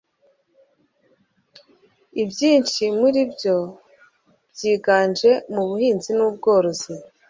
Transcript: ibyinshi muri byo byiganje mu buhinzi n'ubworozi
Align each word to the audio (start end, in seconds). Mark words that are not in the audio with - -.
ibyinshi 2.21 2.83
muri 2.99 3.21
byo 3.33 3.57
byiganje 4.53 5.31
mu 5.53 5.63
buhinzi 5.69 6.09
n'ubworozi 6.17 6.91